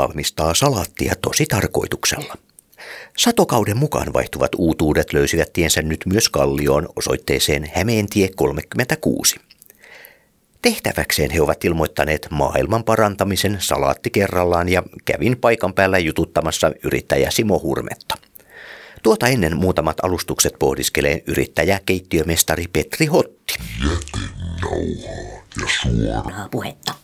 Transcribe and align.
valmistaa 0.00 0.54
salaattia 0.54 1.14
tosi 1.22 1.46
tarkoituksella. 1.46 2.36
Satokauden 3.16 3.76
mukaan 3.76 4.12
vaihtuvat 4.12 4.50
uutuudet 4.56 5.12
löysivät 5.12 5.52
tiensä 5.52 5.82
nyt 5.82 6.00
myös 6.06 6.28
Kallioon 6.28 6.88
osoitteeseen 6.96 7.70
Hämeentie 7.74 8.28
36. 8.36 9.36
Tehtäväkseen 10.62 11.30
he 11.30 11.40
ovat 11.40 11.64
ilmoittaneet 11.64 12.26
maailman 12.30 12.84
parantamisen 12.84 13.56
salaatti 13.60 14.10
kerrallaan 14.10 14.68
ja 14.68 14.82
kävin 15.04 15.36
paikan 15.40 15.74
päällä 15.74 15.98
jututtamassa 15.98 16.72
yrittäjä 16.84 17.30
Simo 17.30 17.58
Hurmetta. 17.58 18.14
Tuota 19.02 19.26
ennen 19.26 19.56
muutamat 19.56 19.96
alustukset 20.02 20.54
pohdiskelee 20.58 21.22
yrittäjä 21.26 21.80
keittiömestari 21.86 22.64
Petri 22.72 23.06
Hotti. 23.06 23.54
Jätenauhaa 23.84 24.78
ja 25.60 25.68
suoraa 25.82 26.48
puhetta. 26.50 26.94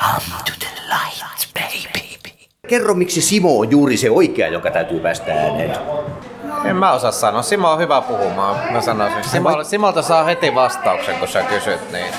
Come 0.00 0.42
to 0.44 0.52
the 0.58 0.70
light, 0.88 1.54
baby. 1.54 2.08
Kerro, 2.68 2.94
miksi 2.94 3.20
Simo 3.20 3.58
on 3.58 3.70
juuri 3.70 3.96
se 3.96 4.10
oikea, 4.10 4.48
joka 4.48 4.70
täytyy 4.70 5.00
päästä 5.00 5.32
ääneen. 5.32 5.76
En 6.64 6.76
mä 6.76 6.92
osaa 6.92 7.12
sanoa. 7.12 7.42
Simo 7.42 7.70
on 7.70 7.78
hyvä 7.78 8.00
puhumaan, 8.00 8.72
mä 8.72 8.80
sanoisin. 8.80 9.24
Simo, 9.24 9.64
Simolta 9.64 10.02
saa 10.02 10.24
heti 10.24 10.54
vastauksen, 10.54 11.18
kun 11.18 11.28
sä 11.28 11.42
kysyt, 11.42 11.92
niin 11.92 12.14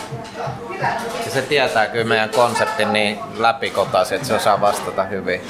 ja 1.25 1.31
se 1.31 1.41
tietää 1.41 1.87
kyllä 1.87 2.05
meidän 2.05 2.29
konseptin 2.29 2.93
niin 2.93 3.19
läpikotaisin, 3.37 4.15
että 4.15 4.27
se 4.27 4.33
osaa 4.33 4.61
vastata 4.61 5.03
hyvin. 5.03 5.41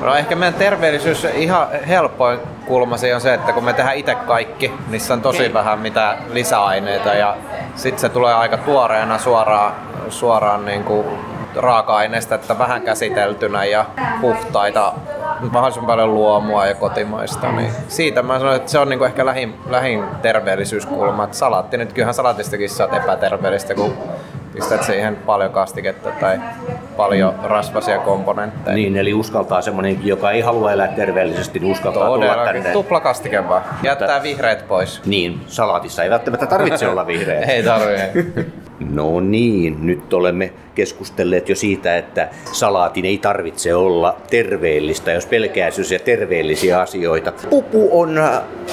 No 0.00 0.14
ehkä 0.14 0.36
meidän 0.36 0.54
terveellisyys 0.54 1.24
ihan 1.24 1.68
helpoin 1.88 2.40
kulma 2.66 2.96
se 2.96 3.14
on 3.14 3.20
se, 3.20 3.34
että 3.34 3.52
kun 3.52 3.64
me 3.64 3.72
tehdään 3.72 3.96
itse 3.96 4.14
kaikki, 4.14 4.72
niissä 4.88 5.14
on 5.14 5.22
tosi 5.22 5.54
vähän 5.54 5.78
mitä 5.78 6.16
lisäaineita 6.32 7.14
ja 7.14 7.36
sitten 7.76 8.00
se 8.00 8.08
tulee 8.08 8.34
aika 8.34 8.56
tuoreena 8.56 9.18
suoraan, 9.18 9.74
suoraan 10.08 10.64
niin 10.64 10.84
kuin 10.84 11.06
raaka-aineista, 11.56 12.34
että 12.34 12.58
vähän 12.58 12.82
käsiteltynä 12.82 13.64
ja 13.64 13.84
puhtaita, 14.20 14.92
mahdollisimman 15.40 15.86
paljon 15.86 16.14
luomua 16.14 16.66
ja 16.66 16.74
kotimaista. 16.74 17.52
Niin 17.52 17.70
siitä 17.88 18.22
mä 18.22 18.38
sanoin, 18.38 18.56
että 18.56 18.70
se 18.70 18.78
on 18.78 18.88
niinku 18.88 19.04
ehkä 19.04 19.26
lähin, 19.26 19.54
lähin 19.70 20.04
terveellisyyskulma. 20.22 21.24
Että 21.24 21.36
salaatti, 21.36 21.76
nyt 21.76 21.92
kyllähän 21.92 22.14
salaatistakin 22.14 22.70
saat 22.70 22.94
epäterveellistä, 22.94 23.74
kun 23.74 23.94
pistät 24.54 24.82
siihen 24.82 25.16
paljon 25.16 25.52
kastiketta 25.52 26.10
tai 26.10 26.40
paljon 26.96 27.34
rasvasia 27.42 27.98
komponentteja. 27.98 28.76
Niin, 28.76 28.96
eli 28.96 29.14
uskaltaa 29.14 29.62
semmoinen, 29.62 30.06
joka 30.06 30.30
ei 30.30 30.40
halua 30.40 30.72
elää 30.72 30.88
terveellisesti, 30.88 31.58
niin 31.58 31.72
uskaltaa 31.72 32.08
tulla 32.08 32.44
tänne. 32.44 32.72
Tupla 32.72 33.00
kastike 33.00 33.48
vaan. 33.48 33.62
Jättää 33.82 34.22
vihreät 34.22 34.68
pois. 34.68 35.00
Niin, 35.06 35.40
salaatissa 35.46 36.02
ei 36.02 36.10
välttämättä 36.10 36.46
tarvitse 36.46 36.88
olla 36.88 37.06
vihreä. 37.06 37.40
ei 37.54 37.62
tarvitse. 37.62 38.12
No 38.80 39.20
niin, 39.20 39.86
nyt 39.86 40.12
olemme 40.12 40.52
keskustelleet 40.74 41.48
jo 41.48 41.56
siitä, 41.56 41.96
että 41.96 42.28
salaatin 42.52 43.04
ei 43.04 43.18
tarvitse 43.18 43.74
olla 43.74 44.16
terveellistä, 44.30 45.12
jos 45.12 45.26
pelkää 45.26 45.68
ja 45.92 45.98
terveellisiä 46.04 46.80
asioita. 46.80 47.32
Pupu 47.50 48.00
on 48.00 48.18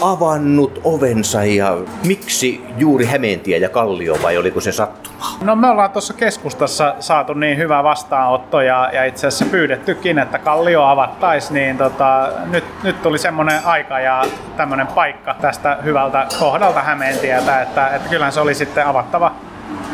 avannut 0.02 0.82
ovensa 0.84 1.46
ja 1.46 1.78
miksi 2.06 2.62
juuri 2.78 3.06
Hämeentie 3.06 3.58
ja 3.58 3.70
Kallio 3.70 4.18
vai 4.24 4.38
oliko 4.38 4.62
se 4.62 4.72
sattuma? 4.72 5.16
No 5.42 5.56
me 5.56 5.70
ollaan 5.70 5.92
tuossa 5.92 6.14
keskustassa 6.14 6.96
saatu 7.00 7.34
niin 7.34 7.58
hyvä 7.58 7.84
vastaanotto 7.84 8.62
ja, 8.62 8.90
ja 8.94 9.06
itse 9.06 9.28
asiassa 9.28 9.46
pyydettykin, 9.46 10.20
että 10.20 10.40
Kallio 10.40 10.84
avattaisi, 10.84 11.54
niin 11.54 11.78
tota, 11.78 12.30
nyt, 12.52 12.64
nyt 12.84 13.02
tuli 13.02 13.18
semmoinen 13.18 13.66
aika 13.66 14.00
ja 14.00 14.24
tämmöinen 14.58 14.88
paikka 14.88 15.36
tästä 15.42 15.78
hyvältä 15.84 16.28
kohdalta 16.40 16.82
Hämeentietä, 16.82 17.62
että, 17.62 17.88
että 17.88 18.10
kyllähän 18.10 18.34
se 18.34 18.40
oli 18.40 18.54
sitten 18.54 18.86
avattava 18.86 19.32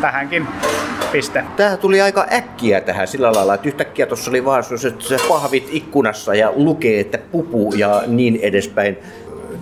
tähänkin 0.01 0.47
piste. 1.11 1.43
Tämä 1.55 1.77
tuli 1.77 2.01
aika 2.01 2.27
äkkiä 2.33 2.81
tähän 2.81 3.07
sillä 3.07 3.33
lailla, 3.33 3.53
että 3.53 3.67
yhtäkkiä 3.67 4.05
tuossa 4.05 4.31
oli 4.31 4.45
vaan 4.45 4.63
se 4.63 5.17
pahvit 5.29 5.69
ikkunassa 5.71 6.35
ja 6.35 6.51
lukee, 6.55 6.99
että 6.99 7.17
pupu 7.31 7.73
ja 7.77 8.03
niin 8.07 8.39
edespäin. 8.41 8.97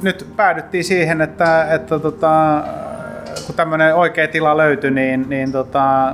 Nyt 0.01 0.27
päädyttiin 0.35 0.83
siihen, 0.83 1.21
että, 1.21 1.73
että 1.73 1.99
tota, 1.99 2.63
kun 3.45 3.55
tämmöinen 3.55 3.95
oikea 3.95 4.27
tila 4.27 4.57
löytyi, 4.57 4.91
niin, 4.91 5.29
niin 5.29 5.51
tota, 5.51 6.13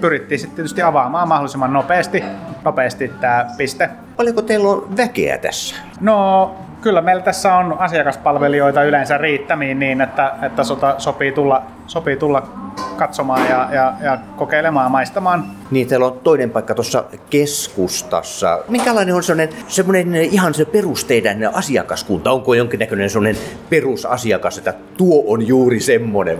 pyrittiin 0.00 0.38
sitten 0.38 0.56
tietysti 0.56 0.82
avaamaan 0.82 1.28
mahdollisimman 1.28 1.72
nopeasti, 1.72 2.24
nopeasti 2.64 3.08
tämä 3.20 3.46
piste. 3.56 3.88
Paljonko 4.16 4.42
teillä 4.42 4.68
on 4.68 4.96
väkeä 4.96 5.38
tässä? 5.38 5.76
No 6.00 6.54
kyllä 6.80 7.00
meillä 7.00 7.22
tässä 7.22 7.54
on 7.54 7.76
asiakaspalvelijoita 7.78 8.82
yleensä 8.82 9.18
riittämiin 9.18 9.78
niin, 9.78 10.00
että, 10.00 10.32
että 10.42 10.64
sota 10.64 10.94
sopii 10.98 11.32
tulla, 11.32 11.62
sopii 11.86 12.16
tulla 12.16 12.42
katsomaan 12.92 13.48
ja, 13.48 13.68
ja, 13.72 13.92
ja 14.02 14.18
kokeilemaan, 14.36 14.90
maistamaan. 14.90 15.44
Niin, 15.70 15.88
teillä 15.88 16.06
on 16.06 16.20
toinen 16.24 16.50
paikka 16.50 16.74
tuossa 16.74 17.04
keskustassa. 17.30 18.58
Minkälainen 18.68 19.14
on 19.14 19.22
semmoinen, 19.22 19.56
semmoinen 19.68 20.14
ihan 20.14 20.54
se 20.54 20.64
perusteiden 20.64 21.54
asiakaskunta? 21.54 22.30
Onko 22.30 22.54
jonkinnäköinen 22.54 23.10
semmoinen 23.10 23.42
perusasiakas, 23.70 24.58
että 24.58 24.74
tuo 24.96 25.24
on 25.26 25.46
juuri 25.46 25.80
semmoinen? 25.80 26.38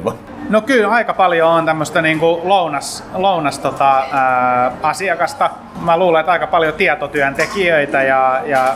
No 0.48 0.60
kyllä 0.60 0.88
aika 0.88 1.14
paljon 1.14 1.50
on 1.50 1.66
tämmöistä 1.66 2.02
niin 2.02 2.18
kuin 2.18 2.48
lounas, 2.48 3.04
lounas 3.14 3.58
tota, 3.58 4.02
ää, 4.12 4.72
asiakasta. 4.82 5.50
Mä 5.80 5.96
luulen, 5.96 6.20
että 6.20 6.32
aika 6.32 6.46
paljon 6.46 6.74
tietotyöntekijöitä 6.74 8.02
ja, 8.02 8.40
ja 8.46 8.74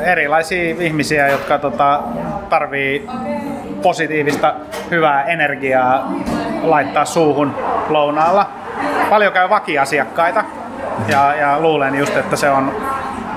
erilaisia 0.00 0.74
ihmisiä, 0.78 1.28
jotka 1.28 1.58
tota, 1.58 2.00
tarvii 2.48 3.08
positiivista, 3.82 4.54
hyvää 4.90 5.22
energiaa 5.22 6.12
laittaa 6.62 7.04
suuhun 7.04 7.54
lounaalla. 7.88 8.50
Paljon 9.10 9.32
käy 9.32 9.50
vakiasiakkaita 9.50 10.44
ja, 11.08 11.34
ja 11.34 11.60
luulen 11.60 11.94
just, 11.94 12.16
että 12.16 12.36
se 12.36 12.50
on 12.50 12.72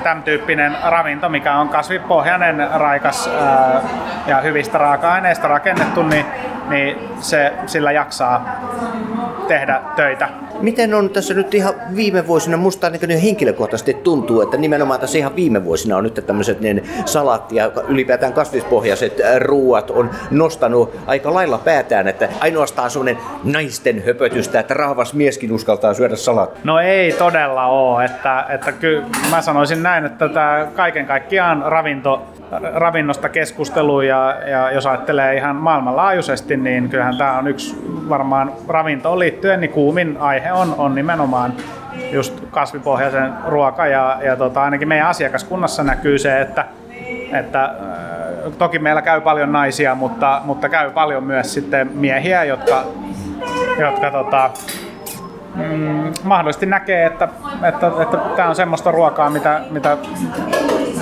tämän 0.03 0.23
tyyppinen 0.23 0.77
ravinto, 0.83 1.29
mikä 1.29 1.55
on 1.55 1.69
kasvipohjainen, 1.69 2.67
raikas 2.73 3.27
ää, 3.27 3.81
ja 4.27 4.41
hyvistä 4.41 4.77
raaka-aineista 4.77 5.47
rakennettu, 5.47 6.03
niin, 6.03 6.25
niin 6.69 6.97
se 7.19 7.53
sillä 7.65 7.91
jaksaa 7.91 8.45
tehdä 9.47 9.81
töitä 9.95 10.29
Miten 10.61 10.93
on 10.93 11.09
tässä 11.09 11.33
nyt 11.33 11.53
ihan 11.53 11.73
viime 11.95 12.27
vuosina, 12.27 12.57
musta 12.57 12.89
niin 12.89 13.19
henkilökohtaisesti 13.19 13.93
tuntuu, 13.93 14.41
että 14.41 14.57
nimenomaan 14.57 14.99
tässä 14.99 15.17
ihan 15.17 15.35
viime 15.35 15.65
vuosina 15.65 15.97
on 15.97 16.03
nyt 16.03 16.23
tämmöiset 16.27 16.61
niin 16.61 16.83
salaatti 17.05 17.55
ja 17.55 17.71
ylipäätään 17.87 18.33
kasvispohjaiset 18.33 19.19
äh, 19.19 19.37
ruuat 19.37 19.91
on 19.91 20.09
nostanut 20.31 20.95
aika 21.05 21.33
lailla 21.33 21.57
päätään, 21.57 22.07
että 22.07 22.29
ainoastaan 22.39 22.89
semmoinen 22.89 23.17
naisten 23.43 24.03
höpötystä, 24.05 24.59
että 24.59 24.73
rahvas 24.73 25.13
mieskin 25.13 25.51
uskaltaa 25.51 25.93
syödä 25.93 26.15
salaattia. 26.15 26.61
No 26.63 26.79
ei 26.79 27.11
todella 27.11 27.65
ole, 27.65 28.05
että, 28.05 28.45
että 28.49 28.71
kyllä 28.71 29.05
mä 29.31 29.41
sanoisin 29.41 29.83
näin, 29.83 30.05
että 30.05 30.29
tämä 30.29 30.67
kaiken 30.75 31.05
kaikkiaan 31.05 31.63
ravinto 31.65 32.21
ravinnosta 32.73 33.29
keskustelu 33.29 34.01
ja, 34.01 34.37
ja 34.47 34.71
jos 34.71 34.85
ajattelee 34.85 35.35
ihan 35.35 35.55
maailmanlaajuisesti, 35.55 36.57
niin 36.57 36.89
kyllähän 36.89 37.17
tämä 37.17 37.37
on 37.37 37.47
yksi 37.47 37.75
varmaan 38.09 38.51
ravintoon 38.67 39.19
liittyen, 39.19 39.61
niin 39.61 39.71
kuumin 39.71 40.17
aihe 40.19 40.44
on, 40.53 40.75
on 40.77 40.95
nimenomaan 40.95 41.53
just 42.11 42.43
kasvipohjaisen 42.51 43.33
ruoka 43.47 43.87
ja, 43.87 44.17
ja 44.23 44.35
tota, 44.35 44.63
ainakin 44.63 44.87
meidän 44.87 45.07
asiakaskunnassa 45.07 45.83
näkyy 45.83 46.19
se, 46.19 46.41
että, 46.41 46.65
että 47.31 47.63
äh, 47.63 48.53
toki 48.57 48.79
meillä 48.79 49.01
käy 49.01 49.21
paljon 49.21 49.51
naisia, 49.51 49.95
mutta, 49.95 50.41
mutta 50.45 50.69
käy 50.69 50.91
paljon 50.91 51.23
myös 51.23 51.53
sitten 51.53 51.91
miehiä, 51.93 52.43
jotka, 52.43 52.83
jotka 53.79 54.11
tota, 54.11 54.49
mm, 55.55 56.13
mahdollisesti 56.23 56.65
näkee, 56.65 57.05
että, 57.05 57.27
että, 57.67 57.91
että 58.01 58.17
tämä 58.35 58.49
on 58.49 58.55
semmoista 58.55 58.91
ruokaa, 58.91 59.29
mitä, 59.29 59.61
mitä 59.69 59.97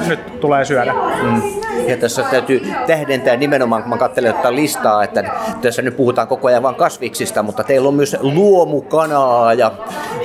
nyt 0.08 0.40
tulee 0.40 0.66
syödä. 0.66 0.94
Mm. 1.24 1.42
Ja 1.88 1.98
tässä 1.98 2.24
täytyy 2.24 2.74
tähdentää 2.88 3.36
nimenomaan, 3.36 3.82
kun 3.82 3.90
mä 3.90 3.98
katselen 3.98 4.34
tätä 4.34 4.56
listaa, 4.56 5.04
että 5.04 5.24
tässä 5.62 5.82
nyt 5.82 5.98
puhutaan 5.98 6.28
koko 6.28 6.48
ajan 6.48 6.64
vain 6.64 6.76
kasviksista, 6.76 7.44
mutta 7.44 7.64
teillä 7.64 7.88
on 7.88 7.94
myös 7.94 8.18
luomukanaa 8.22 9.54
ja 9.54 9.72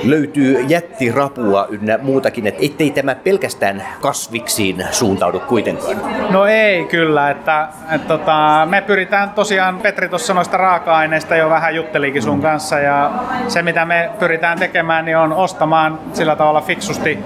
löytyy 0.03 0.61
jättirapua 0.67 1.67
ynnä 1.69 1.99
muutakin, 2.01 2.47
että 2.47 2.65
ettei 2.65 2.91
tämä 2.91 3.15
pelkästään 3.15 3.83
kasviksiin 4.01 4.85
suuntaudu 4.91 5.39
kuitenkaan. 5.39 5.97
No 6.29 6.45
ei 6.45 6.85
kyllä, 6.85 7.29
että, 7.29 7.67
että 7.91 8.07
tota, 8.07 8.67
me 8.69 8.81
pyritään 8.81 9.29
tosiaan, 9.29 9.79
Petri 9.79 10.09
tuossa 10.09 10.33
noista 10.33 10.57
raaka-aineista 10.57 11.35
jo 11.35 11.49
vähän 11.49 11.75
juttelikin 11.75 12.21
sun 12.21 12.41
kanssa 12.41 12.79
ja 12.79 13.11
se 13.47 13.61
mitä 13.61 13.85
me 13.85 14.09
pyritään 14.19 14.59
tekemään 14.59 15.05
niin 15.05 15.17
on 15.17 15.33
ostamaan 15.33 15.99
sillä 16.13 16.35
tavalla 16.35 16.61
fiksusti 16.61 17.19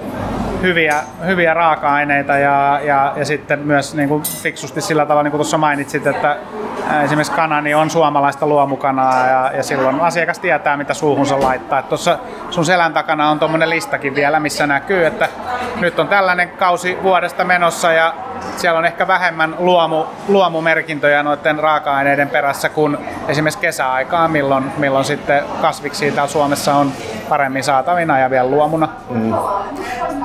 hyviä, 0.64 1.02
hyviä 1.26 1.54
raaka-aineita 1.54 2.38
ja, 2.38 2.80
ja, 2.84 3.12
ja 3.16 3.24
sitten 3.24 3.58
myös 3.58 3.94
niin 3.94 4.08
kuin 4.08 4.22
fiksusti 4.22 4.80
sillä 4.80 5.06
tavalla, 5.06 5.22
niin 5.22 5.30
kuin 5.30 5.38
tuossa 5.38 5.58
mainitsit, 5.58 6.06
että 6.06 6.36
esimerkiksi 7.04 7.32
kanani 7.32 7.74
on 7.74 7.90
suomalaista 7.90 8.46
luomukanaa 8.46 9.26
ja, 9.26 9.50
ja 9.56 9.62
silloin 9.62 10.00
asiakas 10.00 10.38
tietää, 10.38 10.76
mitä 10.76 10.94
suuhunsa 10.94 11.40
laittaa. 11.40 11.82
Tuossa 11.82 12.18
sun 12.50 12.64
selän 12.64 12.92
takana 12.92 13.30
on 13.30 13.38
tuommoinen 13.38 13.70
listakin 13.70 14.14
vielä, 14.14 14.40
missä 14.40 14.66
näkyy, 14.66 15.06
että 15.06 15.28
nyt 15.80 15.98
on 15.98 16.08
tällainen 16.08 16.48
kausi 16.48 16.98
vuodesta 17.02 17.44
menossa 17.44 17.92
ja 17.92 18.14
siellä 18.56 18.78
on 18.78 18.84
ehkä 18.84 19.06
vähemmän 19.06 19.54
luomu, 19.58 20.04
luomumerkintöjä 20.28 21.22
noiden 21.22 21.58
raaka-aineiden 21.58 22.28
perässä 22.28 22.68
kuin 22.68 22.98
esimerkiksi 23.28 23.60
kesäaikaan, 23.60 24.30
milloin, 24.30 24.72
milloin 24.76 25.04
sitten 25.04 25.44
kasviksi 25.60 26.10
täällä 26.10 26.32
Suomessa 26.32 26.74
on 26.74 26.92
paremmin 27.28 27.64
saatavina 27.64 28.18
ja 28.18 28.30
vielä 28.30 28.50
luomuna. 28.50 28.88
Mm. 29.10 29.34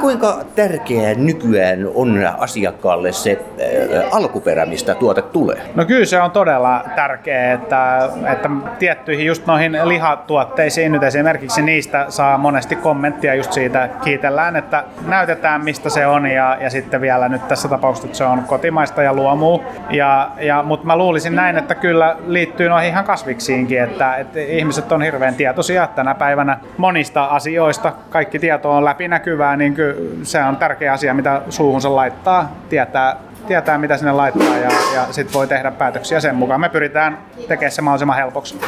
Kuinka 0.02 0.40
tärkeää 0.56 1.14
nykyään 1.14 1.80
on 1.96 2.30
asiakkaalle 2.38 3.12
se 3.12 3.32
äh, 3.32 4.16
alkuperä, 4.16 4.66
mistä 4.66 4.96
tuote 4.96 5.22
tulee? 5.22 5.62
No 5.76 5.86
kyllä 5.86 6.06
se 6.06 6.22
on 6.22 6.32
todella 6.32 6.84
tärkeää, 6.96 7.54
että, 7.54 8.10
että 8.34 8.50
tiettyihin 8.80 9.26
just 9.26 9.46
noihin 9.46 9.78
lihatuotteisiin 9.84 10.92
nyt 10.92 11.04
esimerkiksi 11.04 11.62
niistä 11.62 12.06
saa 12.10 12.38
monesti 12.38 12.76
kommenttia 12.76 13.36
just 13.36 13.54
siitä, 13.54 13.90
kiitellään, 14.04 14.56
että 14.56 14.84
näytetään 15.08 15.64
mistä 15.64 15.90
se 15.90 16.08
on 16.08 16.26
ja, 16.26 16.58
ja 16.62 16.70
sitten 16.70 17.02
vielä 17.02 17.30
nyt 17.30 17.48
tässä 17.48 17.68
tapauksessa, 17.68 18.08
että 18.08 18.18
se 18.18 18.24
on 18.24 18.44
kotimaista 18.44 19.04
ja 19.04 19.14
luomuu. 19.14 19.64
Ja, 19.90 20.32
ja, 20.40 20.64
mutta 20.64 20.88
mä 20.88 20.98
luulisin 20.98 21.36
näin, 21.36 21.58
että 21.58 21.76
kyllä 21.76 22.16
liittyy 22.28 22.70
noihin 22.70 22.90
ihan 22.90 23.06
kasviksiinkin, 23.06 23.84
että, 23.84 24.16
että 24.16 24.40
ihmiset 24.40 24.92
on 24.92 25.02
hirveän 25.02 25.36
tietoisia 25.36 25.88
tänä 25.88 26.16
päivänä 26.16 26.60
monista 26.78 27.26
asioista. 27.26 27.94
Kaikki 28.10 28.40
tieto 28.40 28.72
on 28.72 28.86
läpinäkyvää, 28.86 29.58
niin 29.58 29.74
kyllä 29.74 29.89
se 30.24 30.44
on 30.44 30.58
tärkeä 30.58 30.94
asia, 30.94 31.14
mitä 31.14 31.42
suuhunsa 31.50 31.96
laittaa, 31.96 32.56
tietää 32.70 33.16
tietää, 33.48 33.78
mitä 33.78 33.98
sinne 33.98 34.12
laittaa 34.12 34.58
ja, 34.58 34.72
ja 34.94 35.08
sitten 35.12 35.34
voi 35.34 35.48
tehdä 35.48 35.72
päätöksiä 35.72 36.20
sen 36.20 36.36
mukaan. 36.36 36.62
Me 36.62 36.70
pyritään 36.70 37.18
tekemään 37.48 37.72
se 37.72 37.82
mahdollisimman 37.82 38.18
helpoksi. 38.18 38.60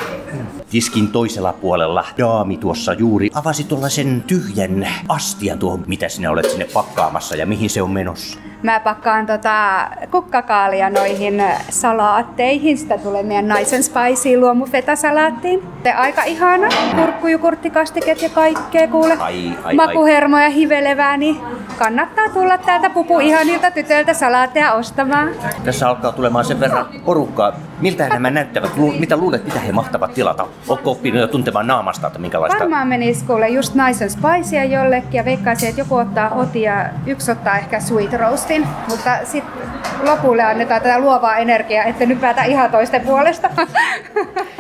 Tiskin 0.69 1.07
toisella 1.07 1.53
puolella 1.53 2.05
daami 2.17 2.57
tuossa 2.57 2.93
juuri 2.93 3.29
avasi 3.33 3.63
tuollaisen 3.63 4.23
tyhjän 4.27 4.87
astian 5.09 5.59
tuohon, 5.59 5.83
mitä 5.87 6.09
sinä 6.09 6.31
olet 6.31 6.49
sinne 6.49 6.67
pakkaamassa 6.73 7.35
ja 7.35 7.45
mihin 7.45 7.69
se 7.69 7.81
on 7.81 7.91
menossa. 7.91 8.39
Mä 8.63 8.79
pakkaan 8.79 9.25
tota 9.25 9.87
kukkakaalia 10.11 10.89
noihin 10.89 11.43
salaatteihin. 11.69 12.77
Sitä 12.77 12.97
tulee 12.97 13.23
meidän 13.23 13.47
naisen 13.47 13.83
spicy 13.83 14.39
luomu 14.39 14.65
fetasalaattiin. 14.65 15.63
Te 15.83 15.91
aika 15.91 16.23
ihana. 16.23 16.67
Kurkkujukurttikastiket 16.95 18.21
ja 18.21 18.29
kaikkea 18.29 18.87
kuule. 18.87 19.17
Ai, 19.19 19.51
ai, 19.63 19.75
Makuhermoja 19.75 20.49
hivelevää, 20.49 21.17
niin 21.17 21.37
kannattaa 21.81 22.29
tulla 22.29 22.57
täältä 22.57 22.89
pupu 22.89 23.19
ihanilta 23.19 23.71
tytöiltä 23.71 24.13
salaatteja 24.13 24.73
ostamaan. 24.73 25.29
Tässä 25.63 25.89
alkaa 25.89 26.11
tulemaan 26.11 26.45
sen 26.45 26.59
verran 26.59 26.85
porukkaa. 27.05 27.53
Miltä 27.79 28.09
nämä 28.09 28.29
näyttävät? 28.29 28.77
Lu- 28.77 28.91
mitä 28.99 29.17
luulet, 29.17 29.45
mitä 29.45 29.59
he 29.59 29.71
mahtavat 29.71 30.13
tilata? 30.13 30.47
Onko 30.67 30.91
oppinut 30.91 31.21
jo 31.21 31.27
tuntemaan 31.27 31.67
naamasta, 31.67 32.07
että 32.07 32.19
minkälaista? 32.19 32.59
Varmaan 32.59 32.87
menisi 32.87 33.25
kuule 33.25 33.49
just 33.49 33.75
naisen 33.75 34.09
spicea 34.09 34.63
jollekin 34.63 35.13
ja 35.13 35.25
veikkaisin, 35.25 35.69
että 35.69 35.81
joku 35.81 35.95
ottaa 35.95 36.29
hoti 36.29 36.61
ja 36.61 36.89
yksi 37.07 37.31
ottaa 37.31 37.57
ehkä 37.57 37.79
sweet 37.79 38.13
roastin. 38.13 38.67
Mutta 38.87 39.17
sitten 39.23 39.63
lopulle 40.09 40.43
annetaan 40.43 40.81
tätä 40.81 40.99
luovaa 40.99 41.37
energiaa, 41.37 41.83
että 41.83 42.05
nyt 42.05 42.21
päätä 42.21 42.43
ihan 42.43 42.71
toisten 42.71 43.01
puolesta. 43.01 43.49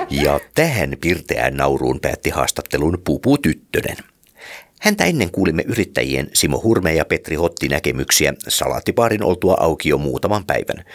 Ja 0.09 0.39
tähän 0.55 0.89
pirteään 1.01 1.57
nauruun 1.57 1.99
päätti 1.99 2.29
haastattelun 2.29 2.97
Pupu 3.05 3.37
Tyttönen. 3.37 3.97
Häntä 4.81 5.05
ennen 5.05 5.31
kuulimme 5.31 5.63
yrittäjien 5.67 6.29
Simo 6.33 6.61
Hurme 6.63 6.93
ja 6.93 7.05
Petri 7.05 7.35
Hotti 7.35 7.67
näkemyksiä 7.67 8.33
salaattipaarin 8.47 9.23
oltua 9.23 9.57
auki 9.59 9.89
jo 9.89 9.97
muutaman 9.97 10.45
päivän. 10.45 10.85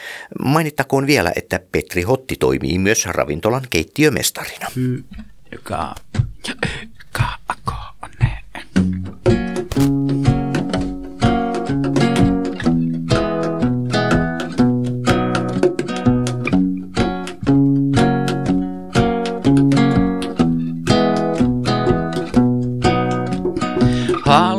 Mainittakoon 0.44 1.06
vielä, 1.06 1.32
että 1.36 1.60
Petri 1.72 2.02
Hotti 2.02 2.36
toimii 2.36 2.78
myös 2.78 3.06
ravintolan 3.06 3.62
keittiömestarina. 3.70 4.66
Ka, 5.62 5.62
ka, 5.62 5.94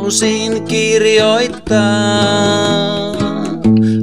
Halusin 0.08 0.64
kirjoittaa 0.64 1.82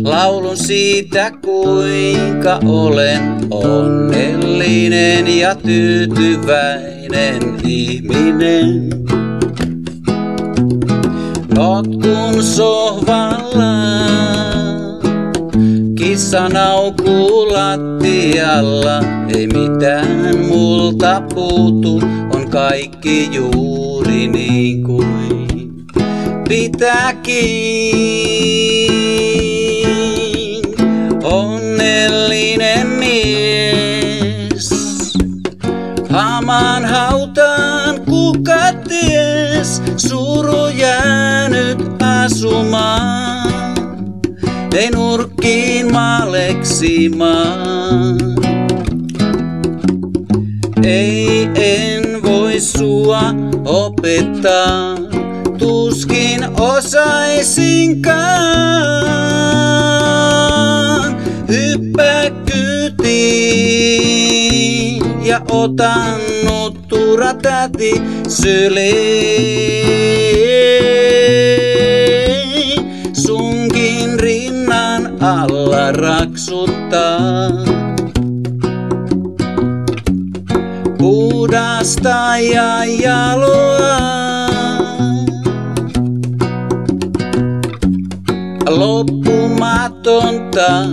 laulun 0.03 0.57
siitä, 0.57 1.31
kuinka 1.45 2.59
olen 2.65 3.21
onnellinen 3.51 5.27
ja 5.37 5.55
tyytyväinen 5.55 7.41
ihminen. 7.67 8.89
Notkun 11.55 12.43
sohvalla, 12.43 13.65
kissa 15.95 16.49
naukuu 16.49 17.53
lattialla, 17.53 18.99
ei 19.35 19.47
mitään 19.47 20.37
multa 20.47 21.21
puutu, 21.33 22.01
on 22.33 22.49
kaikki 22.49 23.29
juuri 23.31 24.27
niin 24.27 24.83
kuin 24.83 25.34
pitääkin. 26.49 27.45
Onnellinen 31.23 32.87
mies, 32.87 34.69
hamaan 36.09 36.85
hautaan 36.85 38.01
kuka 38.01 38.73
ties, 38.87 39.81
suru 39.97 40.67
jäänyt 40.67 41.79
asumaan, 42.01 43.75
ei 44.75 44.91
nurkkiin 44.91 45.91
maleksimaan. 45.91 47.55
Ei 50.83 51.49
en 51.55 52.23
voi 52.23 52.59
sua 52.59 53.21
opettaa 53.65 55.14
osaisinkaan. 56.59 58.15
Hyppää 61.47 62.29
kytiin 62.45 63.05
ja 65.25 65.41
otan 65.49 66.19
nuttura 66.43 67.33
täti 67.33 68.01
syliin. 68.27 69.65
Sunkin 73.13 74.19
rinnan 74.19 75.23
alla 75.23 75.91
raksuttaa. 75.91 77.51
Puhdasta 80.97 82.37
ja 82.37 82.85
jaloa. 82.85 84.24
Loppumatonta. 88.79 90.87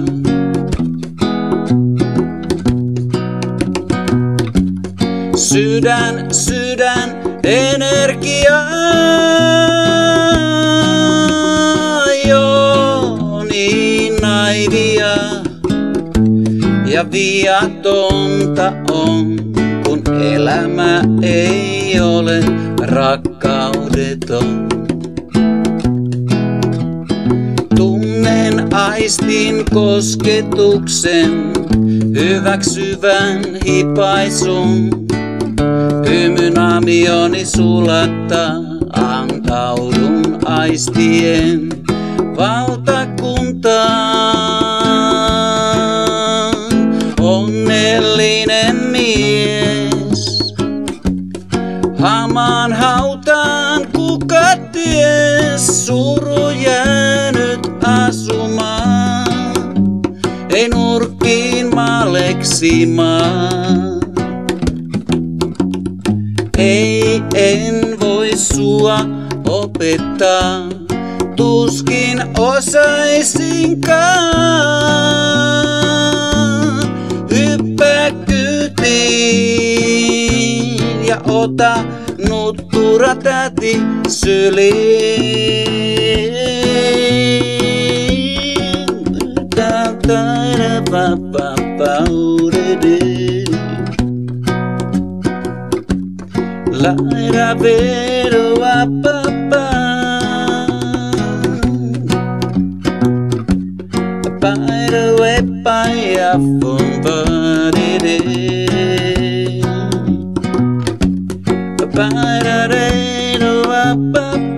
Sydän, 5.37 6.35
sydän, 6.35 7.23
energia. 7.45 8.63
Jo 12.29 12.63
naivia 14.21 15.17
ja 16.87 17.11
viatonta 17.13 18.73
on, 18.91 19.37
kun 19.87 20.03
elämä 20.23 21.03
ei 21.23 22.01
ole 22.01 22.41
rakkaudeton. 22.81 24.72
Aistin 28.87 29.65
kosketuksen, 29.75 31.53
hyväksyvän 32.15 33.43
hipaisun. 33.67 34.91
Hymyn 36.09 36.59
amioni 36.59 37.45
sulattaa, 37.45 38.55
antaudun 38.93 40.39
aistien 40.45 41.69
valtakuntaan. 42.37 43.03
Onnellinen 47.21 48.77
mies, 48.77 50.55
hamaan 51.99 52.73
hautaan 52.73 53.12
maleksimaan. 62.63 64.01
Ei 66.59 67.23
en 67.35 68.01
voi 68.01 68.37
sua 68.37 68.99
opettaa, 69.49 70.69
tuskin 71.37 72.23
osaisinkaan. 72.39 73.93
Hyppää 77.31 78.11
kytiin 78.11 79.07
ja 81.07 81.21
ota 81.29 81.85
nuttura 82.29 83.15
täti 83.15 83.83
syliin. 84.09 84.83
Ta 89.57 89.95
ta 90.07 90.23
ra 90.59 90.83
pa 90.91 91.17
pa 91.33 91.55
pa 91.79 92.32
verde. 92.83 93.45
Laira 96.71 97.55
vero 97.55 98.63
a 98.65 98.87
papá. 99.03 99.71
Pairo 104.41 105.25
e 105.25 105.43
paia 105.63 106.33
fumbarere. 106.33 108.19
Pairarero 111.95 113.71
a 113.71 113.97
papá. 114.13 114.52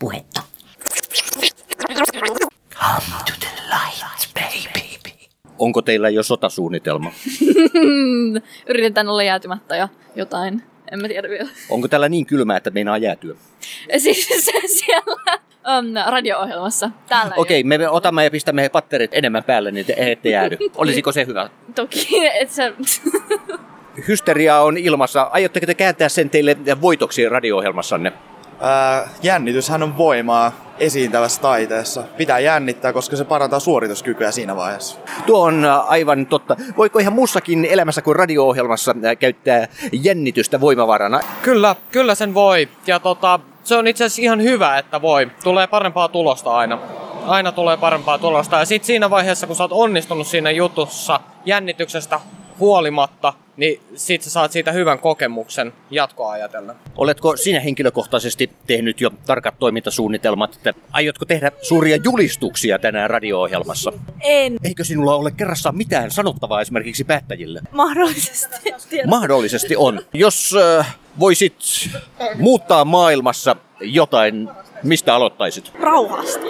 De 0.00 0.06
de. 0.10 0.42
Para 1.76 2.04
re 2.12 2.20
ro 2.20 2.34
a 2.80 3.00
pa 3.00 3.20
pa. 3.20 3.36
puhetta. 3.36 4.96
Onko 5.58 5.82
teillä 5.82 6.08
jo 6.08 6.22
sotasuunnitelma? 6.22 7.12
Yritetään 8.68 9.08
olla 9.08 9.22
jäätymättä 9.22 9.76
ja 9.76 9.88
jotain. 10.16 10.62
En 10.92 11.00
mä 11.00 11.08
tiedä 11.08 11.28
vielä. 11.28 11.48
Onko 11.70 11.88
täällä 11.88 12.08
niin 12.08 12.26
kylmää, 12.26 12.56
että 12.56 12.70
meinaa 12.70 12.98
jäätyä? 12.98 13.34
Siis 13.98 14.28
se 14.28 14.52
siellä 14.66 15.16
um, 15.78 16.12
radio-ohjelmassa. 16.12 16.90
Täällä 17.08 17.34
ei 17.34 17.40
Okei, 17.40 17.64
me 17.64 17.88
otamme 17.88 18.24
ja 18.24 18.30
pistämme 18.30 18.68
patterit 18.68 19.10
enemmän 19.14 19.44
päälle, 19.44 19.70
niin 19.70 19.86
te 19.86 19.94
ette 19.96 20.28
jäädy. 20.28 20.56
Olisiko 20.76 21.12
se 21.12 21.26
hyvä? 21.26 21.50
Toki, 21.74 22.26
että 22.26 22.54
se... 22.54 22.72
Hysteria 24.08 24.60
on 24.60 24.78
ilmassa. 24.78 25.22
Aiotteko 25.22 25.66
te 25.66 25.74
kääntää 25.74 26.08
sen 26.08 26.30
teille 26.30 26.56
voitoksi 26.80 27.28
radio-ohjelmassanne? 27.28 28.12
Ää, 28.60 29.08
jännityshän 29.22 29.82
on 29.82 29.98
voimaa 29.98 30.52
esiintävässä 30.78 31.40
taiteessa. 31.42 32.02
Pitää 32.16 32.38
jännittää, 32.38 32.92
koska 32.92 33.16
se 33.16 33.24
parantaa 33.24 33.60
suorituskykyä 33.60 34.30
siinä 34.30 34.56
vaiheessa. 34.56 34.98
Tuo 35.26 35.44
on 35.44 35.64
aivan 35.86 36.26
totta. 36.26 36.56
Voiko 36.76 36.98
ihan 36.98 37.12
muussakin 37.12 37.64
elämässä 37.64 38.02
kuin 38.02 38.16
radio-ohjelmassa 38.16 38.94
käyttää 39.18 39.68
jännitystä 39.92 40.60
voimavarana? 40.60 41.20
Kyllä, 41.42 41.76
kyllä 41.92 42.14
sen 42.14 42.34
voi. 42.34 42.68
Ja 42.86 43.00
tota, 43.00 43.40
se 43.64 43.76
on 43.76 43.86
itse 43.86 44.04
asiassa 44.04 44.22
ihan 44.22 44.42
hyvä, 44.42 44.78
että 44.78 45.02
voi. 45.02 45.30
Tulee 45.44 45.66
parempaa 45.66 46.08
tulosta 46.08 46.50
aina. 46.56 46.78
Aina 47.26 47.52
tulee 47.52 47.76
parempaa 47.76 48.18
tulosta. 48.18 48.56
Ja 48.56 48.64
sitten 48.64 48.86
siinä 48.86 49.10
vaiheessa, 49.10 49.46
kun 49.46 49.56
sä 49.56 49.64
oot 49.64 49.72
onnistunut 49.72 50.26
siinä 50.26 50.50
jutussa 50.50 51.20
jännityksestä 51.44 52.20
huolimatta, 52.58 53.32
niin 53.56 53.80
sit 53.94 54.22
sä 54.22 54.30
saat 54.30 54.52
siitä 54.52 54.72
hyvän 54.72 54.98
kokemuksen 54.98 55.72
jatkoa 55.90 56.30
ajatellen. 56.32 56.76
Oletko 56.96 57.36
sinä 57.36 57.60
henkilökohtaisesti 57.60 58.50
tehnyt 58.66 59.00
jo 59.00 59.10
tarkat 59.26 59.58
toimintasuunnitelmat, 59.58 60.54
että 60.54 60.74
aiotko 60.92 61.24
tehdä 61.24 61.52
suuria 61.62 61.98
julistuksia 62.04 62.78
tänään 62.78 63.10
radio-ohjelmassa? 63.10 63.92
En 64.20 64.56
Eikö 64.64 64.84
sinulla 64.84 65.14
ole 65.14 65.30
kerrassaan 65.30 65.76
mitään 65.76 66.10
sanottavaa 66.10 66.60
esimerkiksi 66.60 67.04
päättäjille? 67.04 67.60
mahdollisesti. 67.72 68.70
Mahdollisesti 69.06 69.76
on. 69.76 70.00
Jos 70.12 70.54
äh, 70.78 70.96
voisit 71.20 71.56
muuttaa 72.38 72.84
maailmassa 72.84 73.56
jotain, 73.80 74.48
mistä 74.82 75.14
aloittaisit? 75.14 75.72
Rauhasta. 75.80 76.46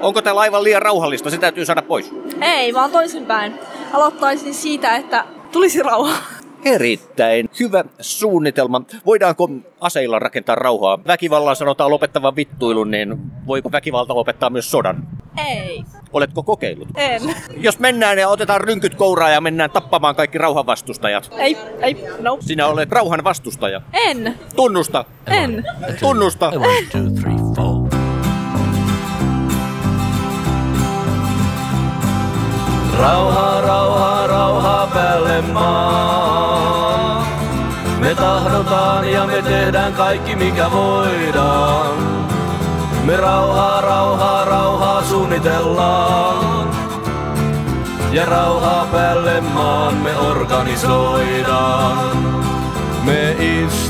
Onko 0.00 0.22
täällä 0.22 0.40
aivan 0.40 0.64
liian 0.64 0.82
rauhallista? 0.82 1.30
Se 1.30 1.38
täytyy 1.38 1.64
saada 1.64 1.82
pois. 1.82 2.10
Ei, 2.40 2.74
vaan 2.74 2.90
toisinpäin. 2.90 3.54
Aloittaisin 3.92 4.54
siitä, 4.54 4.96
että 4.96 5.24
tulisi 5.54 5.82
rauha. 5.82 6.16
Erittäin 6.64 7.48
hyvä 7.60 7.84
suunnitelma. 8.00 8.82
Voidaanko 9.06 9.48
aseilla 9.80 10.18
rakentaa 10.18 10.54
rauhaa? 10.54 10.98
Väkivallan 11.06 11.56
sanotaan 11.56 11.90
lopettavan 11.90 12.36
vittuilun, 12.36 12.90
niin 12.90 13.16
voiko 13.46 13.72
väkivalta 13.72 14.14
lopettaa 14.14 14.50
myös 14.50 14.70
sodan? 14.70 15.08
Ei. 15.46 15.84
Oletko 16.12 16.42
kokeillut? 16.42 16.88
En. 16.96 17.22
Jos 17.56 17.78
mennään 17.78 18.18
ja 18.18 18.28
otetaan 18.28 18.60
rynkyt 18.60 18.94
kouraa 18.94 19.30
ja 19.30 19.40
mennään 19.40 19.70
tappamaan 19.70 20.16
kaikki 20.16 20.38
rauhan 20.38 20.66
vastustajat. 20.66 21.30
Ei, 21.38 21.56
ei, 21.80 22.04
no. 22.20 22.38
Sinä 22.40 22.66
olet 22.66 22.92
rauhan 22.92 23.24
vastustaja. 23.24 23.80
En. 23.92 24.38
Tunnusta. 24.56 25.04
En. 25.26 25.64
Tunnusta. 26.00 26.52
Rauhaa, 32.98 33.60
rauhaa, 33.60 33.60
rauhaa 33.60 34.03
päälle 34.03 34.03
maa. 35.54 37.26
Me 38.00 38.14
tahdotaan 38.14 39.08
ja 39.08 39.26
me 39.26 39.42
tehdään 39.42 39.92
kaikki 39.92 40.36
mikä 40.36 40.70
voidaan. 40.70 41.96
Me 43.04 43.16
rauhaa, 43.16 43.80
rauhaa, 43.80 44.44
rauhaa 44.44 45.04
suunnitellaan. 45.04 46.68
Ja 48.12 48.24
rauhaa 48.24 48.86
päälle 48.92 49.40
maan 49.40 49.94
me 49.94 50.16
organisoidaan. 50.16 52.16
Me 53.04 53.30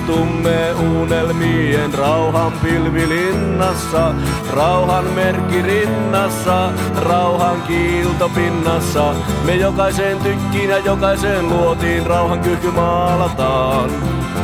istumme 0.04 0.72
unelmien 0.72 1.94
rauhan 1.94 2.52
pilvilinnassa, 2.52 4.14
rauhan 4.52 5.04
merkki 5.04 5.62
rinnassa, 5.62 6.72
rauhan 6.96 7.62
kiiltopinnassa. 7.62 9.14
Me 9.44 9.54
jokaiseen 9.56 10.18
tykkiin 10.18 10.70
ja 10.70 10.78
jokaiseen 10.78 11.48
luotiin 11.48 12.06
rauhan 12.06 12.40
kyky 12.40 12.70
maalataan. 12.70 13.90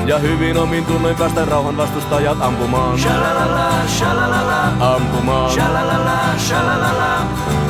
Ja 0.06 0.18
hyvin 0.18 0.58
omin 0.58 0.84
tunnoin 0.84 1.16
päästään 1.16 1.48
rauhan 1.48 1.76
vastustajat 1.76 2.42
ampumaan. 2.42 2.98
Shalalala, 2.98 3.70
shalalala, 3.98 4.94
ampumaan. 4.94 5.50
Shalalala, 5.50 6.18
shalalala. 6.38 7.26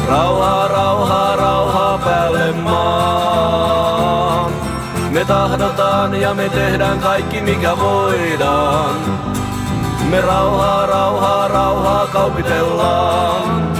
Rauhaa, 0.09 0.69
rauhaa, 0.69 1.37
rauhaa 1.37 1.99
päälle 1.99 2.53
maan. 2.53 4.30
Me 5.11 5.25
tahdotaan 5.25 6.21
ja 6.21 6.35
me 6.35 6.49
tehdään 6.49 6.99
kaikki 6.99 7.41
mikä 7.41 7.77
voidaan. 7.79 8.97
Me 10.11 10.21
rauhaa, 10.21 10.87
rauhaa, 10.87 11.49
rauhaa 11.49 12.07
kaupitellaan. 12.07 13.71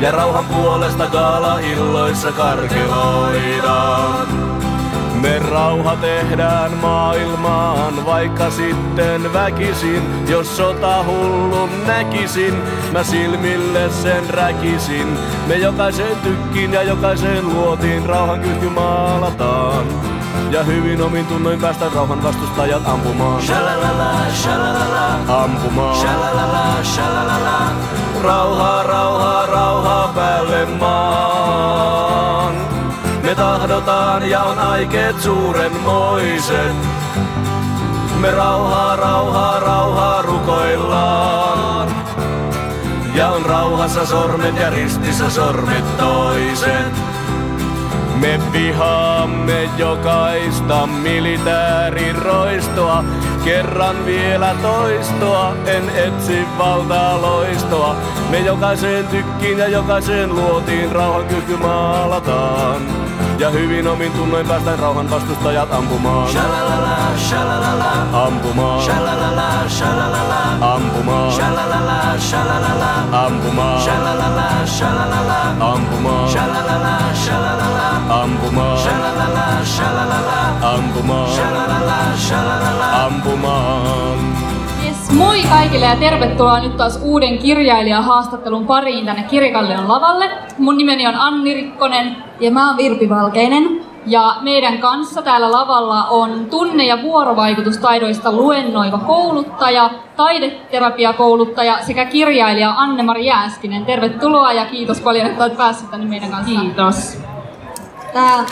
Ja 0.00 0.10
rauhan 0.10 0.44
puolesta 0.44 1.06
gaala-illoissa 1.06 2.32
karkeloidaan. 2.32 4.26
Me 5.20 5.38
rauha 5.38 5.96
tehdään 5.96 6.76
maailmaan, 6.76 8.06
vaikka 8.06 8.50
sitten 8.50 9.32
väkisin. 9.32 10.28
Jos 10.28 10.56
sota 10.56 11.04
hullun 11.04 11.70
näkisin, 11.86 12.54
mä 12.92 13.04
silmille 13.04 13.90
sen 13.90 14.30
räkisin. 14.30 15.18
Me 15.46 15.54
jokaisen 15.54 16.16
tykkiin 16.22 16.72
ja 16.72 16.82
jokaisen 16.82 17.54
luotiin 17.54 18.06
rauhan 18.06 18.40
kyky 18.40 18.68
maalataan. 18.68 20.15
Ja 20.50 20.62
hyvin 20.62 21.02
omin 21.02 21.26
tunnoin 21.26 21.60
päästä 21.60 21.86
rauhan 21.94 22.22
vastustajat 22.22 22.88
ampumaan. 22.88 23.42
Shalalala, 23.42 24.12
shalalala, 24.42 25.42
ampumaan. 25.42 25.96
Shalalala, 25.96 26.82
shalalala. 26.82 27.70
Rauhaa, 28.22 28.82
rauhaa, 28.82 29.46
rauhaa 29.46 30.08
päälle 30.14 30.66
maan. 30.66 32.54
Me 33.22 33.34
tahdotaan 33.34 34.30
ja 34.30 34.42
on 34.42 34.58
aikeet 34.58 35.20
suurenmoiset. 35.20 36.76
Me 38.20 38.30
rauhaa, 38.30 38.96
rauhaa, 38.96 39.60
rauhaa 39.60 40.22
rukoillaan. 40.22 41.88
Ja 43.14 43.28
on 43.28 43.46
rauhassa 43.46 44.06
sormet 44.06 44.56
ja 44.56 44.70
ristissä 44.70 45.30
sormet 45.30 45.96
toiset. 45.96 47.15
Me 48.26 48.40
vihaamme 48.52 49.70
jokaista 49.76 50.86
militääriroistoa. 50.86 53.04
Kerran 53.44 54.06
vielä 54.06 54.54
toistoa, 54.62 55.52
en 55.66 55.90
etsi 55.90 56.46
valtaa 56.58 57.22
loistoa. 57.22 57.96
Me 58.30 58.38
jokaiseen 58.38 59.06
tykkiin 59.06 59.58
ja 59.58 59.68
jokaiseen 59.68 60.34
luotiin 60.34 60.92
rauhan 60.92 61.24
kyky 61.24 61.56
maalataan. 61.56 62.82
Ja 63.38 63.50
hyvin 63.50 63.88
omin 63.88 64.12
tunnoin 64.12 64.48
päästään 64.48 64.78
rauhan 64.78 65.10
vastustajat 65.10 65.72
ampumaan. 65.72 66.28
Shalalala, 66.28 66.96
shalalala, 67.28 67.92
ampumaan. 68.26 68.82
Shalalala, 68.82 69.68
shalalala, 69.68 70.74
ampumaan. 70.74 71.32
Shalalala, 71.32 72.18
shalalala, 72.18 73.24
ampumaan. 73.24 73.82
Shalalala, 73.82 74.66
shalalala, 74.66 75.42
ampumaan. 75.60 76.30
Shalalala, 76.30 77.14
shalalala, 77.14 77.45
Shalalala, 78.06 79.64
shalalala, 79.64 80.74
ampumaan. 80.74 81.30
Shalalala, 81.30 82.16
shalalala, 82.16 83.04
ampumaan. 83.04 84.18
Yes, 84.84 85.10
moi 85.10 85.36
Moi 85.36 85.42
kaikille 85.50 85.86
ja 85.86 85.96
tervetuloa 85.96 86.60
nyt 86.60 86.76
taas 86.76 86.98
uuden 87.02 87.38
kirjailijahaastattelun 87.38 88.66
pariin 88.66 89.06
tänne 89.06 89.22
Kirjakallion 89.22 89.88
lavalle. 89.88 90.30
Mun 90.58 90.76
nimeni 90.76 91.06
on 91.06 91.14
Anni 91.14 91.54
Rikkonen. 91.54 92.16
Ja 92.40 92.50
mä 92.50 92.68
oon 92.68 92.76
Virpi 92.76 93.08
Valkeinen. 93.08 93.80
Ja 94.06 94.36
meidän 94.40 94.78
kanssa 94.78 95.22
täällä 95.22 95.52
lavalla 95.52 96.04
on 96.04 96.46
tunne- 96.50 96.86
ja 96.86 97.02
vuorovaikutustaidoista 97.02 98.32
luennoiva 98.32 98.98
kouluttaja, 98.98 99.90
taideterapiakouluttaja 100.16 101.78
sekä 101.82 102.04
kirjailija 102.04 102.74
Anne-Mari 102.76 103.26
Jääskinen. 103.26 103.86
Tervetuloa 103.86 104.52
ja 104.52 104.64
kiitos 104.64 105.00
paljon, 105.00 105.26
että 105.26 105.44
olet 105.44 105.56
päässyt 105.56 105.90
tänne 105.90 106.06
meidän 106.06 106.30
kanssa. 106.30 106.60
Kiitos. 106.60 107.18
Tää... 108.16 108.44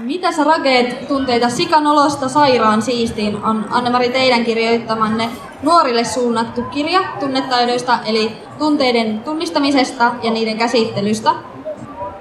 Mitä 0.00 0.32
sä 0.32 0.44
rakeet 0.44 1.08
tunteita 1.08 1.48
sikanolosta 1.48 2.28
sairaan 2.28 2.82
siistiin 2.82 3.44
on 3.44 3.66
Anne-Mari 3.70 4.08
teidän 4.08 4.44
kirjoittamanne 4.44 5.28
nuorille 5.62 6.04
suunnattu 6.04 6.62
kirja 6.62 7.00
tunnetaidoista 7.20 7.98
eli 8.04 8.32
tunteiden 8.58 9.20
tunnistamisesta 9.20 10.12
ja 10.22 10.30
niiden 10.30 10.58
käsittelystä. 10.58 11.34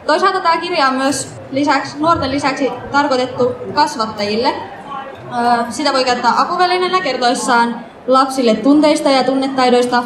Toisaalta 0.07 0.39
tämä 0.39 0.57
kirja 0.57 0.87
on 0.87 0.95
myös 0.95 1.33
lisäksi, 1.51 1.97
nuorten 1.99 2.31
lisäksi 2.31 2.71
tarkoitettu 2.91 3.51
kasvattajille. 3.73 4.49
Öö, 4.49 5.63
Sitä 5.69 5.93
voi 5.93 6.03
käyttää 6.03 6.41
apuvälineenä 6.41 7.01
kertoissaan 7.01 7.85
lapsille 8.07 8.55
tunteista 8.55 9.09
ja 9.09 9.23
tunnetaidoista, 9.23 10.03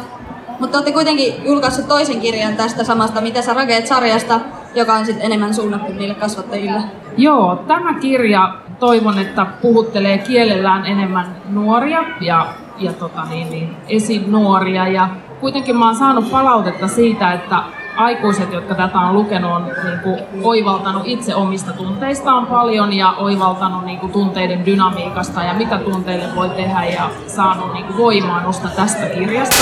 mutta 0.60 0.78
olette 0.78 0.92
kuitenkin 0.92 1.34
julkaissut 1.44 1.88
toisen 1.88 2.20
kirjan 2.20 2.56
tästä 2.56 2.84
samasta 2.84 3.20
Mitä 3.20 3.42
sä 3.42 3.54
rakeet 3.54 3.86
sarjasta, 3.86 4.40
joka 4.74 4.94
on 4.94 5.06
sitten 5.06 5.26
enemmän 5.26 5.54
suunnattu 5.54 5.92
niille 5.92 6.14
kasvattajille. 6.14 6.80
Joo, 7.16 7.64
tämä 7.66 7.94
kirja 7.94 8.54
toivon, 8.78 9.18
että 9.18 9.46
puhuttelee 9.62 10.18
kielellään 10.18 10.86
enemmän 10.86 11.36
nuoria 11.48 12.04
ja, 12.20 12.46
ja 12.78 12.92
tota 12.92 13.24
niin, 13.24 13.50
niin, 13.50 13.76
esinuoria. 13.88 14.88
Ja 14.88 15.08
kuitenkin 15.40 15.76
mä 15.76 15.86
oon 15.86 15.96
saanut 15.96 16.30
palautetta 16.30 16.88
siitä, 16.88 17.32
että 17.32 17.62
aikuiset, 17.96 18.52
jotka 18.52 18.74
tätä 18.74 18.98
on 18.98 19.14
lukenut, 19.14 19.52
on 19.52 19.64
niin 19.64 19.98
kuin, 20.02 20.18
oivaltanut 20.42 21.02
itse 21.06 21.34
omista 21.34 21.72
tunteistaan 21.72 22.46
paljon 22.46 22.92
ja 22.92 23.12
oivaltanut 23.12 23.84
niin 23.84 23.98
kuin, 23.98 24.12
tunteiden 24.12 24.66
dynamiikasta 24.66 25.42
ja 25.42 25.54
mitä 25.54 25.78
tunteille 25.78 26.34
voi 26.34 26.48
tehdä 26.48 26.84
ja 26.84 27.10
saanut 27.26 27.72
niin 27.72 27.84
kuin, 27.84 27.96
voimaa 27.96 28.42
nosta 28.42 28.68
tästä 28.68 29.06
kirjasta. 29.06 29.56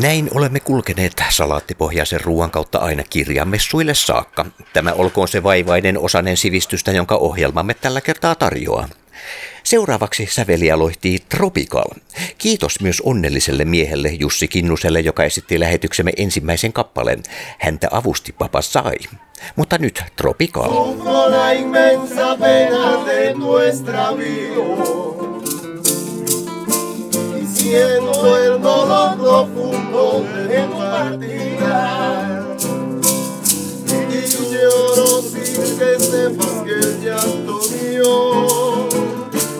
Näin 0.00 0.28
olemme 0.34 0.60
kulkeneet 0.60 1.22
salaattipohjaisen 1.30 2.20
ruoan 2.20 2.50
kautta 2.50 2.78
aina 2.78 3.02
kirjamessuille 3.10 3.94
saakka. 3.94 4.46
Tämä 4.72 4.92
olkoon 4.92 5.28
se 5.28 5.42
vaivainen 5.42 5.98
osanen 5.98 6.36
sivistystä, 6.36 6.92
jonka 6.92 7.16
ohjelmamme 7.16 7.74
tällä 7.74 8.00
kertaa 8.00 8.34
tarjoaa. 8.34 8.88
Seuraavaksi 9.64 10.28
säveliä 10.30 10.78
loihtii 10.78 11.18
Tropical. 11.18 11.90
Kiitos 12.38 12.80
myös 12.80 13.00
onnelliselle 13.00 13.64
miehelle 13.64 14.08
Jussi 14.08 14.48
Kinnuselle, 14.48 15.00
joka 15.00 15.24
esitti 15.24 15.60
lähetyksemme 15.60 16.12
ensimmäisen 16.16 16.72
kappaleen. 16.72 17.22
Häntä 17.58 17.88
avusti 17.90 18.32
Papa 18.32 18.62
Sai. 18.62 18.96
Mutta 19.56 19.78
nyt 19.78 20.02
Tropical. 20.16 20.70
Siento 27.64 28.36
el 28.36 28.60
dolor 28.60 29.16
profundo 29.16 30.22
de 30.34 30.58
tu 30.64 30.78
partida. 30.78 32.44
Y 34.10 34.26
lloro 34.52 35.22
sin 35.22 35.78
que 35.78 35.98
sepas 35.98 36.54
que 36.64 36.74
el 36.74 37.00
llanto 37.00 37.60
mío 37.72 38.88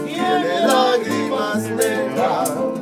tiene 0.05 0.67
lágrimas 0.67 1.63
negras 1.63 2.74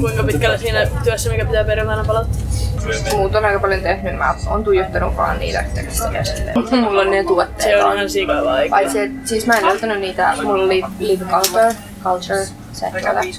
kuinka 0.00 0.22
pitkällä 0.22 0.56
siinä 0.56 0.86
työssä, 1.04 1.30
mikä 1.30 1.44
pitää 1.44 1.64
perjantaina 1.64 2.04
palata? 2.04 2.28
Muut 3.12 3.34
on 3.34 3.44
aika 3.44 3.60
paljon 3.60 3.80
tehnyt, 3.80 4.16
mä 4.16 4.34
oon 4.46 4.64
tuijottanut 4.64 5.16
vaan 5.16 5.38
niitä 5.38 5.64
tekstejä 5.74 6.24
sitten. 6.24 6.54
Mulla 6.80 7.00
on 7.00 7.10
ne 7.10 7.24
tuotteet. 7.24 7.70
Se 7.70 7.84
on 7.84 8.44
vaan. 8.44 8.66
ihan. 8.66 8.70
Paitsi, 8.70 9.00
et, 9.00 9.10
siis 9.24 9.46
mä 9.46 9.58
en 9.58 9.66
löytänyt 9.66 10.00
niitä, 10.00 10.34
mulla 10.42 10.64
oli 10.64 10.84
Live 10.98 11.24
Culture, 11.24 11.74
Culture, 12.04 12.46
se 12.76 12.86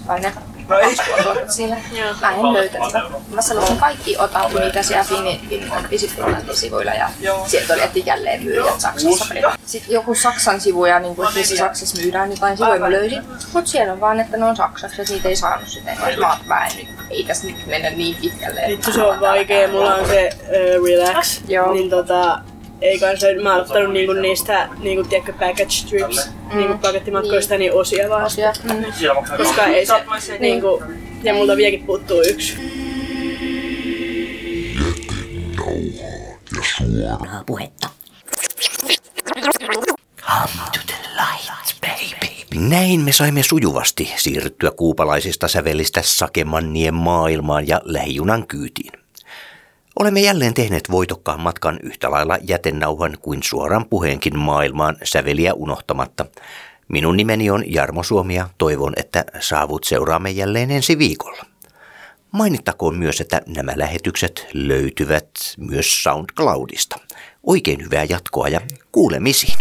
tuote, 0.08 1.14
ne 1.18 1.24
tuotteet 1.24 1.52
siinä. 1.52 1.78
Mä 2.22 2.32
en 2.32 2.54
löytänyt. 2.54 2.94
Mä 3.34 3.42
sanoin, 3.42 3.68
että 3.68 3.80
kaikki 3.80 4.18
otan, 4.18 4.54
mitä 4.54 4.84
siellä 4.84 5.04
Fini 5.04 5.42
on 5.72 5.90
Visitprolantin 5.90 6.56
sivuilla 6.56 6.92
ja 6.92 7.10
sieltä 7.48 7.74
oli, 7.74 7.82
että 7.82 8.00
jälleen 8.00 8.44
myyjät 8.44 8.80
Saksassa. 8.80 9.26
Sitten 9.66 9.94
joku 9.94 10.16
Saksan 10.16 10.62
sivuja, 10.62 11.00
niin 11.00 11.16
kuin, 11.16 11.28
että 11.28 11.40
missä 11.40 11.58
Saksassa 11.58 12.02
myydään 12.02 12.32
jotain 12.32 12.58
sivuja, 12.58 12.80
mä 12.80 12.92
löysin. 12.92 13.24
Mut 13.54 13.68
siellä 13.68 13.94
on 13.94 14.00
vaan, 14.00 14.20
että 14.20 14.38
ne 14.38 14.46
on 14.46 14.56
saksaksi, 14.56 15.02
että 15.02 15.14
niitä 15.14 15.30
ei 15.30 15.36
saanut 15.36 15.68
sitten. 15.68 15.98
Mä, 16.20 16.38
mä 16.46 16.66
en 16.66 16.72
nyt, 16.78 16.88
ei 17.10 17.24
tässä 17.24 17.48
nyt 17.48 17.68
mennä 17.68 17.90
niin 17.90 18.18
pitkälle. 18.22 18.62
Vittu 18.68 18.92
se 18.92 19.04
on 19.04 19.20
vaikea, 19.20 19.68
mulla 19.68 19.96
on 19.96 20.08
se 20.08 20.30
uh, 20.42 20.86
relax, 20.86 21.42
Joo. 21.48 21.74
niin 21.74 21.90
tota, 21.90 22.40
ei 22.82 23.00
kanssa, 23.00 23.28
mä 23.44 23.54
oon 23.54 23.62
ottanut 23.62 23.94
niinku 23.94 24.14
niistä, 24.14 24.70
niinku 24.80 25.10
tiedätkö, 25.10 25.34
package 25.34 25.88
trips, 25.90 26.30
mm. 26.52 26.58
niinku 26.58 26.78
pakettimatkoista, 26.78 27.58
niin 27.58 27.74
osia 27.74 28.10
vaan. 28.10 28.26
Osia, 28.26 28.54
mm. 28.64 28.86
Koska 29.38 29.66
ei 29.66 29.86
se, 29.86 30.38
niinku, 30.40 30.84
ja 31.24 31.34
multa 31.34 31.58
vieläkin 31.58 31.86
puuttuu 31.86 32.22
yksi. 32.22 32.58
ja 36.58 36.64
suoraa 36.78 37.44
puhetta. 37.46 37.90
Näin 42.56 43.00
me 43.00 43.12
saimme 43.12 43.44
sujuvasti 43.44 44.12
siirryttyä 44.16 44.72
kuupalaisista 44.72 45.48
sävelistä 45.48 46.02
sakemannien 46.04 46.94
maailmaan 46.94 47.68
ja 47.68 47.82
lähijunan 47.84 48.48
kyytiin. 48.48 49.07
Olemme 50.00 50.20
jälleen 50.20 50.54
tehneet 50.54 50.92
voitokkaan 50.92 51.40
matkan 51.40 51.80
yhtä 51.84 52.12
lailla 52.12 52.38
jätennauhan 52.42 53.18
kuin 53.22 53.44
suoran 53.44 53.86
puheenkin 53.90 54.40
maailmaan 54.40 54.98
säveliä 55.04 55.54
unohtamatta. 55.54 56.26
Minun 56.88 57.18
nimeni 57.18 57.50
on 57.50 57.64
Jarmo 57.74 58.04
Suomi 58.04 58.36
ja 58.36 58.50
toivon, 58.58 58.94
että 58.96 59.26
saavut 59.40 59.84
seuraamme 59.84 60.30
jälleen 60.30 60.72
ensi 60.72 60.98
viikolla. 60.98 61.46
Mainittakoon 62.32 62.98
myös, 62.98 63.22
että 63.22 63.42
nämä 63.48 63.72
lähetykset 63.76 64.48
löytyvät 64.54 65.30
myös 65.58 66.04
SoundCloudista. 66.04 67.00
Oikein 67.44 67.84
hyvää 67.84 68.04
jatkoa 68.04 68.48
ja 68.48 68.62
kuulemisiin. 68.92 69.58